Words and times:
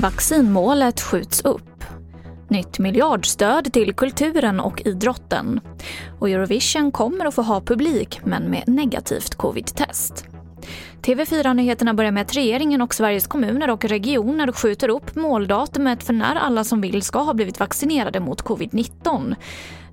Vaccinmålet 0.00 1.00
skjuts 1.00 1.44
upp. 1.44 1.84
Nytt 2.48 2.78
miljardstöd 2.78 3.72
till 3.72 3.94
kulturen 3.94 4.60
och 4.60 4.82
idrotten. 4.86 5.60
Och 6.18 6.30
Eurovision 6.30 6.92
kommer 6.92 7.24
att 7.26 7.34
få 7.34 7.42
ha 7.42 7.60
publik, 7.60 8.20
men 8.24 8.42
med 8.42 8.62
negativt 8.66 9.34
covid-test. 9.34 10.24
TV4-nyheterna 11.02 11.94
börjar 11.94 12.12
med 12.12 12.22
att 12.22 12.36
regeringen 12.36 12.82
och 12.82 12.94
Sveriges 12.94 13.26
kommuner 13.26 13.70
och 13.70 13.84
regioner 13.84 14.52
skjuter 14.52 14.88
upp 14.88 15.16
måldatumet 15.16 16.02
för 16.02 16.12
när 16.12 16.34
alla 16.34 16.64
som 16.64 16.80
vill 16.80 17.02
ska 17.02 17.18
ha 17.18 17.34
blivit 17.34 17.60
vaccinerade 17.60 18.20
mot 18.20 18.44
covid-19. 18.44 19.34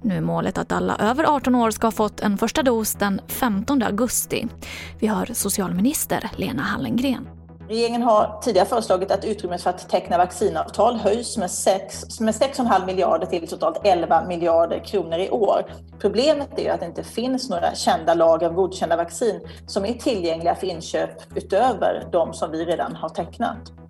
Nu 0.04 0.17
är 0.17 0.21
målet 0.21 0.57
att 0.57 0.71
alla 0.71 0.95
över 0.99 1.23
18 1.35 1.55
år 1.55 1.71
ska 1.71 1.88
ha 1.88 1.91
fått 1.91 2.20
en 2.20 2.38
första 2.38 2.63
dos 2.63 2.93
den 2.93 3.21
15 3.27 3.83
augusti. 3.83 4.47
Vi 4.99 5.07
hör 5.07 5.29
socialminister 5.33 6.30
Lena 6.35 6.61
Hallengren. 6.61 7.27
Regeringen 7.67 8.02
har 8.02 8.39
tidigare 8.41 8.67
föreslagit 8.67 9.11
att 9.11 9.25
utrymmet 9.25 9.61
för 9.61 9.70
att 9.70 9.89
teckna 9.89 10.17
vaccinavtal 10.17 10.95
höjs 10.95 11.38
med 11.38 11.47
6,5 11.47 12.85
miljarder 12.85 13.25
till 13.25 13.47
totalt 13.47 13.81
11 13.84 14.25
miljarder 14.27 14.80
kronor 14.85 15.20
i 15.20 15.30
år. 15.30 15.66
Problemet 15.99 16.59
är 16.59 16.72
att 16.72 16.80
det 16.80 16.85
inte 16.85 17.03
finns 17.03 17.49
några 17.49 17.75
kända 17.75 18.13
lager 18.13 18.47
av 18.47 18.53
godkända 18.53 18.95
vaccin 18.95 19.39
som 19.67 19.85
är 19.85 19.94
tillgängliga 19.94 20.55
för 20.55 20.67
inköp 20.67 21.35
utöver 21.35 22.08
de 22.11 22.33
som 22.33 22.52
vi 22.52 22.66
redan 22.66 22.95
har 22.95 23.09
tecknat. 23.09 23.83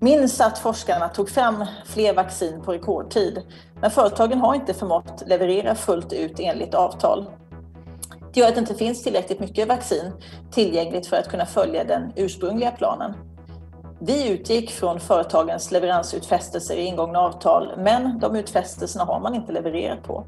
Minns 0.00 0.40
att 0.40 0.58
forskarna 0.58 1.08
tog 1.08 1.30
fram 1.30 1.64
fler 1.84 2.14
vaccin 2.14 2.62
på 2.64 2.72
rekordtid, 2.72 3.42
men 3.80 3.90
företagen 3.90 4.40
har 4.40 4.54
inte 4.54 4.74
förmått 4.74 5.22
leverera 5.26 5.74
fullt 5.74 6.12
ut 6.12 6.40
enligt 6.40 6.74
avtal. 6.74 7.26
Det 8.32 8.40
gör 8.40 8.48
att 8.48 8.54
det 8.54 8.60
inte 8.60 8.74
finns 8.74 9.02
tillräckligt 9.02 9.40
mycket 9.40 9.68
vaccin 9.68 10.12
tillgängligt 10.50 11.06
för 11.06 11.16
att 11.16 11.28
kunna 11.28 11.46
följa 11.46 11.84
den 11.84 12.12
ursprungliga 12.16 12.70
planen. 12.70 13.14
Vi 14.00 14.28
utgick 14.28 14.70
från 14.70 15.00
företagens 15.00 15.70
leveransutfästelser 15.70 16.76
i 16.76 16.84
ingångna 16.84 17.18
avtal, 17.18 17.72
men 17.78 18.18
de 18.18 18.36
utfästelserna 18.36 19.04
har 19.04 19.20
man 19.20 19.34
inte 19.34 19.52
levererat 19.52 20.02
på. 20.02 20.26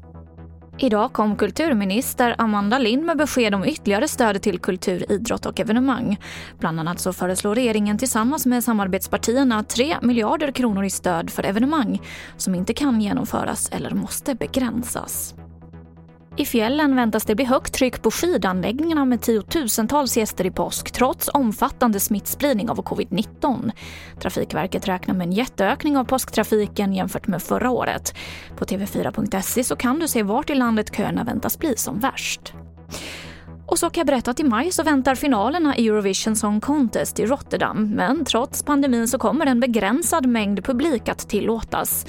Idag 0.77 1.13
kom 1.13 1.35
kulturminister 1.35 2.35
Amanda 2.37 2.77
Lind 2.77 3.05
med 3.05 3.17
besked 3.17 3.55
om 3.55 3.65
ytterligare 3.65 4.07
stöd 4.07 4.41
till 4.41 4.59
kultur, 4.59 5.11
idrott 5.11 5.45
och 5.45 5.59
evenemang. 5.59 6.17
Bland 6.59 6.79
annat 6.79 6.99
så 6.99 7.13
föreslår 7.13 7.55
regeringen 7.55 7.97
tillsammans 7.97 8.45
med 8.45 8.63
samarbetspartierna 8.63 9.63
3 9.63 9.97
miljarder 10.01 10.51
kronor 10.51 10.83
i 10.83 10.89
stöd 10.89 11.29
för 11.29 11.45
evenemang 11.45 12.01
som 12.37 12.55
inte 12.55 12.73
kan 12.73 13.01
genomföras 13.01 13.69
eller 13.69 13.91
måste 13.91 14.35
begränsas. 14.35 15.35
I 16.37 16.45
fjällen 16.45 16.95
väntas 16.95 17.25
det 17.25 17.35
bli 17.35 17.45
högt 17.45 17.73
tryck 17.73 18.01
på 18.01 18.11
skidanläggningarna 18.11 19.05
med 19.05 19.21
tiotusentals 19.21 20.17
gäster 20.17 20.45
i 20.45 20.51
påsk 20.51 20.91
trots 20.91 21.29
omfattande 21.33 21.99
smittspridning 21.99 22.69
av 22.69 22.83
covid-19. 22.83 23.71
Trafikverket 24.21 24.87
räknar 24.87 25.15
med 25.15 25.27
en 25.27 25.33
jätteökning 25.33 25.97
av 25.97 26.03
påsktrafiken 26.03 26.93
jämfört 26.93 27.27
med 27.27 27.41
förra 27.41 27.69
året. 27.69 28.15
På 28.57 28.65
tv4.se 28.65 29.63
så 29.63 29.75
kan 29.75 29.99
du 29.99 30.07
se 30.07 30.23
vart 30.23 30.49
i 30.49 30.55
landet 30.55 30.95
köerna 30.95 31.23
väntas 31.23 31.59
bli 31.59 31.77
som 31.77 31.99
värst. 31.99 32.53
Och 33.67 33.79
så 33.79 33.89
kan 33.89 34.01
jag 34.01 34.07
berätta 34.07 34.31
att 34.31 34.39
i 34.39 34.43
maj 34.43 34.71
så 34.71 34.83
väntar 34.83 35.15
finalerna 35.15 35.77
i 35.77 35.87
Eurovision 35.87 36.35
Song 36.35 36.61
Contest 36.61 37.19
i 37.19 37.25
Rotterdam. 37.25 37.91
Men 37.95 38.25
trots 38.25 38.63
pandemin 38.63 39.07
så 39.07 39.19
kommer 39.19 39.45
en 39.45 39.59
begränsad 39.59 40.25
mängd 40.25 40.65
publik 40.65 41.09
att 41.09 41.29
tillåtas. 41.29 42.05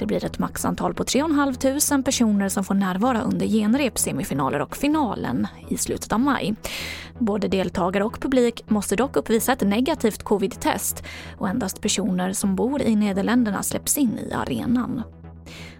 Det 0.00 0.06
blir 0.06 0.24
ett 0.24 0.38
maxantal 0.38 0.94
på 0.94 1.04
3 1.04 1.20
500 1.20 2.02
personer 2.04 2.48
som 2.48 2.64
får 2.64 2.74
närvara 2.74 3.22
under 3.22 3.46
genrep, 3.46 3.98
semifinaler 3.98 4.60
och 4.60 4.76
finalen 4.76 5.46
i 5.68 5.76
slutet 5.76 6.12
av 6.12 6.20
maj. 6.20 6.54
Både 7.18 7.48
deltagare 7.48 8.04
och 8.04 8.20
publik 8.20 8.64
måste 8.66 8.96
dock 8.96 9.16
uppvisa 9.16 9.52
ett 9.52 9.60
negativt 9.60 10.22
covid-test 10.22 11.02
och 11.38 11.48
endast 11.48 11.80
personer 11.80 12.32
som 12.32 12.56
bor 12.56 12.82
i 12.82 12.96
Nederländerna 12.96 13.62
släpps 13.62 13.98
in 13.98 14.18
i 14.18 14.32
arenan. 14.32 15.02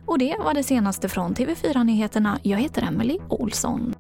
Och 0.07 0.19
det 0.19 0.37
var 0.45 0.55
det 0.55 0.63
senaste 0.63 1.09
från 1.09 1.35
TV4 1.35 1.85
Nyheterna. 1.85 2.39
Jag 2.43 2.59
heter 2.59 2.83
Emily 2.83 3.19
Olsson. 3.29 3.95